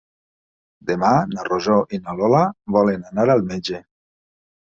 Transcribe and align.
Demà 0.91 1.11
na 1.33 1.45
Rosó 1.47 1.75
i 1.99 1.99
na 2.07 2.15
Lola 2.21 2.41
volen 2.77 3.05
anar 3.11 3.27
al 3.35 3.45
metge. 3.53 3.83